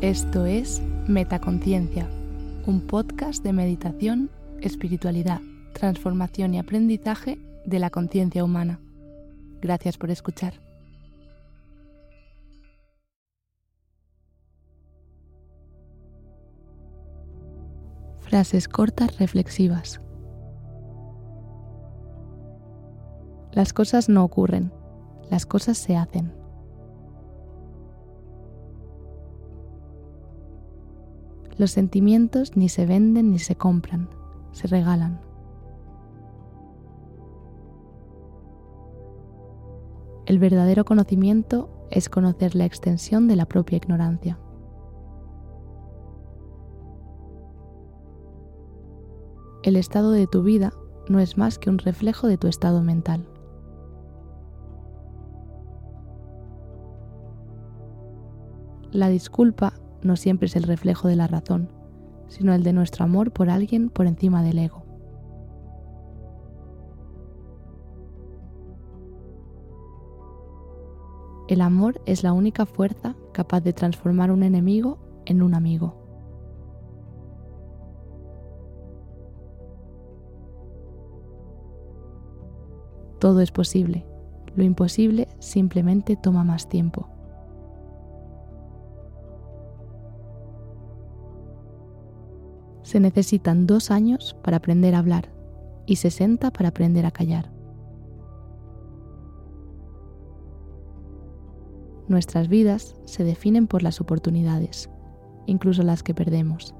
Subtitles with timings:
[0.00, 2.08] Esto es Metaconciencia,
[2.66, 4.30] un podcast de meditación,
[4.60, 5.40] espiritualidad,
[5.72, 7.36] transformación y aprendizaje
[7.66, 8.78] de la conciencia humana.
[9.60, 10.54] Gracias por escuchar.
[18.20, 20.00] Frases cortas reflexivas.
[23.50, 24.70] Las cosas no ocurren,
[25.28, 26.37] las cosas se hacen.
[31.58, 34.08] Los sentimientos ni se venden ni se compran,
[34.52, 35.20] se regalan.
[40.24, 44.38] El verdadero conocimiento es conocer la extensión de la propia ignorancia.
[49.64, 50.72] El estado de tu vida
[51.08, 53.28] no es más que un reflejo de tu estado mental.
[58.92, 61.70] La disculpa no siempre es el reflejo de la razón,
[62.28, 64.84] sino el de nuestro amor por alguien por encima del ego.
[71.48, 75.96] El amor es la única fuerza capaz de transformar un enemigo en un amigo.
[83.18, 84.06] Todo es posible,
[84.54, 87.08] lo imposible simplemente toma más tiempo.
[92.88, 95.30] Se necesitan dos años para aprender a hablar
[95.84, 97.52] y 60 para aprender a callar.
[102.08, 104.88] Nuestras vidas se definen por las oportunidades,
[105.44, 106.74] incluso las que perdemos.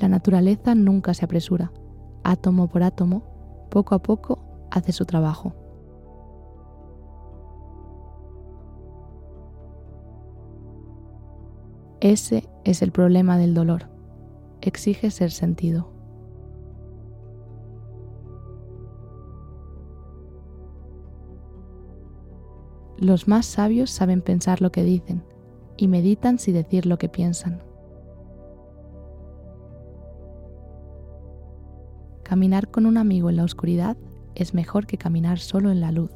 [0.00, 1.70] La naturaleza nunca se apresura.
[2.24, 5.61] Átomo por átomo, poco a poco, hace su trabajo.
[12.02, 13.88] Ese es el problema del dolor.
[14.60, 15.88] Exige ser sentido.
[22.98, 25.22] Los más sabios saben pensar lo que dicen
[25.76, 27.62] y meditan si decir lo que piensan.
[32.24, 33.96] Caminar con un amigo en la oscuridad
[34.34, 36.10] es mejor que caminar solo en la luz.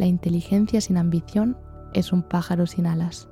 [0.00, 1.58] La inteligencia sin ambición
[1.92, 3.28] es un pájaro sin alas.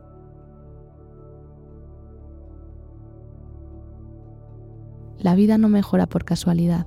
[5.16, 6.86] La vida no mejora por casualidad,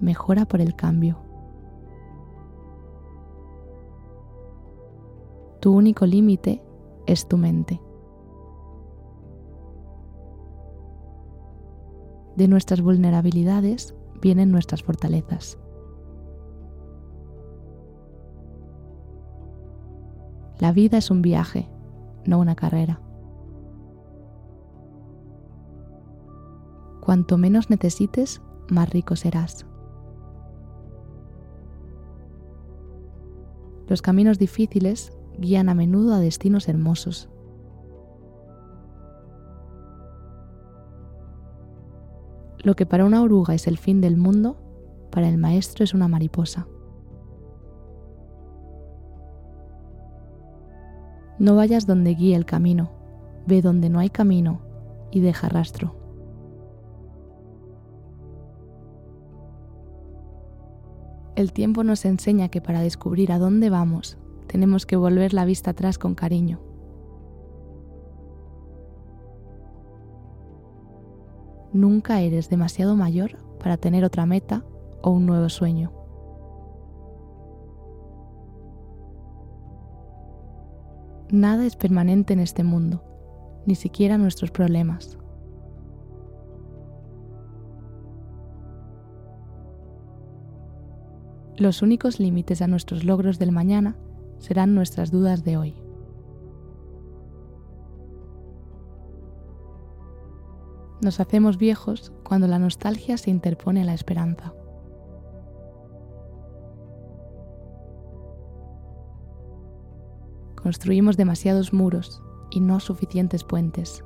[0.00, 1.18] mejora por el cambio.
[5.60, 6.60] Tu único límite
[7.06, 7.80] es tu mente.
[12.34, 15.60] De nuestras vulnerabilidades vienen nuestras fortalezas.
[20.62, 21.68] La vida es un viaje,
[22.24, 23.00] no una carrera.
[27.00, 28.40] Cuanto menos necesites,
[28.70, 29.66] más rico serás.
[33.88, 37.28] Los caminos difíciles guían a menudo a destinos hermosos.
[42.62, 44.62] Lo que para una oruga es el fin del mundo,
[45.10, 46.68] para el maestro es una mariposa.
[51.38, 52.90] No vayas donde guía el camino,
[53.46, 54.60] ve donde no hay camino
[55.10, 55.94] y deja rastro.
[61.34, 65.70] El tiempo nos enseña que para descubrir a dónde vamos, tenemos que volver la vista
[65.70, 66.60] atrás con cariño.
[71.72, 74.62] Nunca eres demasiado mayor para tener otra meta
[75.00, 76.01] o un nuevo sueño.
[81.32, 83.02] Nada es permanente en este mundo,
[83.64, 85.16] ni siquiera nuestros problemas.
[91.56, 93.96] Los únicos límites a nuestros logros del mañana
[94.40, 95.74] serán nuestras dudas de hoy.
[101.00, 104.52] Nos hacemos viejos cuando la nostalgia se interpone a la esperanza.
[110.62, 114.04] Construimos demasiados muros y no suficientes puentes.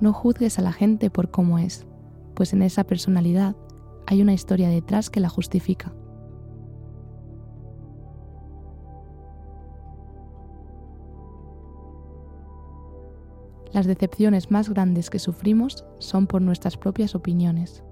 [0.00, 1.86] No juzgues a la gente por cómo es,
[2.34, 3.56] pues en esa personalidad
[4.06, 5.94] hay una historia detrás que la justifica.
[13.72, 17.82] Las decepciones más grandes que sufrimos son por nuestras propias opiniones.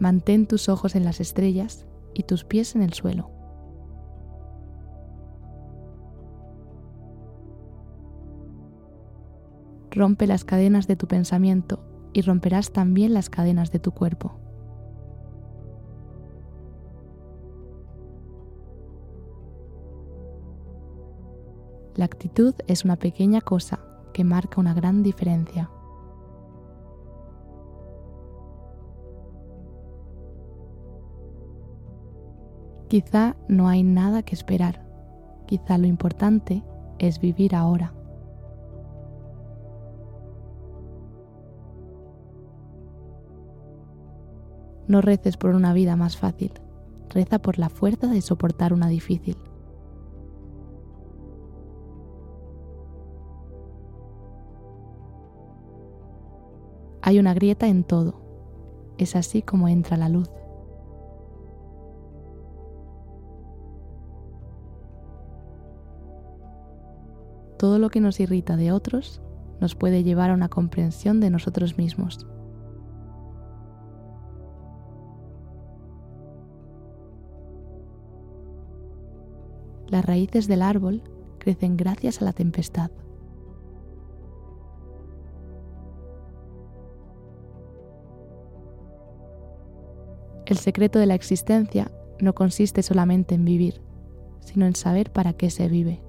[0.00, 3.30] Mantén tus ojos en las estrellas y tus pies en el suelo.
[9.90, 14.40] Rompe las cadenas de tu pensamiento y romperás también las cadenas de tu cuerpo.
[21.94, 23.80] La actitud es una pequeña cosa
[24.14, 25.70] que marca una gran diferencia.
[32.90, 34.84] Quizá no hay nada que esperar.
[35.46, 36.64] Quizá lo importante
[36.98, 37.94] es vivir ahora.
[44.88, 46.52] No reces por una vida más fácil,
[47.10, 49.36] reza por la fuerza de soportar una difícil.
[57.02, 58.20] Hay una grieta en todo.
[58.98, 60.28] Es así como entra la luz.
[67.60, 69.20] Todo lo que nos irrita de otros
[69.60, 72.26] nos puede llevar a una comprensión de nosotros mismos.
[79.88, 81.02] Las raíces del árbol
[81.36, 82.90] crecen gracias a la tempestad.
[90.46, 91.90] El secreto de la existencia
[92.20, 93.82] no consiste solamente en vivir,
[94.40, 96.00] sino en saber para qué se vive.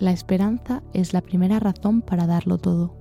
[0.00, 3.00] La esperanza es la primera razón para darlo todo.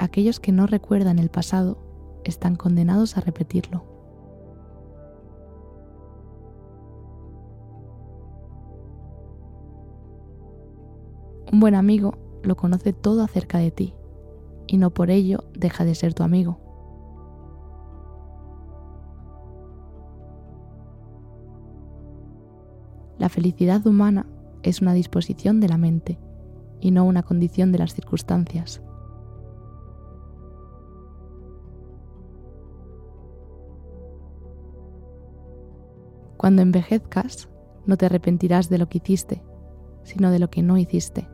[0.00, 1.78] aquellos que no recuerdan el pasado
[2.24, 3.84] están condenados a repetirlo.
[11.52, 13.94] Un buen amigo lo conoce todo acerca de ti
[14.66, 16.69] y no por ello deja de ser tu amigo.
[23.20, 24.24] La felicidad humana
[24.62, 26.18] es una disposición de la mente
[26.80, 28.80] y no una condición de las circunstancias.
[36.38, 37.50] Cuando envejezcas,
[37.84, 39.44] no te arrepentirás de lo que hiciste,
[40.02, 41.28] sino de lo que no hiciste.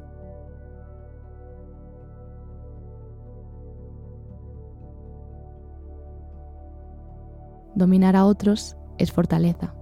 [7.76, 9.72] Dominar a otros es fortaleza.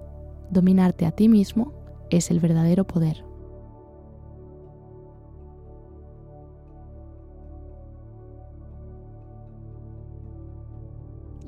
[0.50, 1.83] Dominarte a ti mismo
[2.16, 3.24] es el verdadero poder.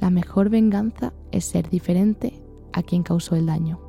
[0.00, 2.42] La mejor venganza es ser diferente
[2.72, 3.80] a quien causó el daño.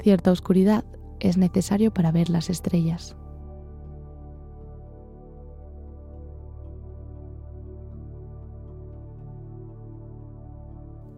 [0.00, 0.84] Cierta oscuridad
[1.20, 3.16] es necesario para ver las estrellas.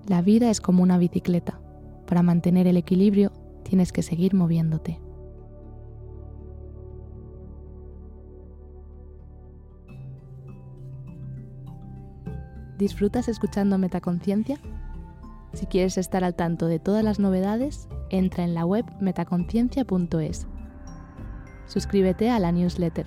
[0.09, 1.61] La vida es como una bicicleta.
[2.07, 3.33] Para mantener el equilibrio
[3.65, 5.01] tienes que seguir moviéndote.
[12.79, 14.61] ¿Disfrutas escuchando Metaconciencia?
[15.55, 20.47] Si quieres estar al tanto de todas las novedades, entra en la web metaconciencia.es.
[21.67, 23.07] Suscríbete a la newsletter.